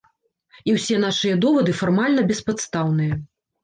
[0.69, 3.25] І ўсе нашыя довады фармальна беспадстаўныя.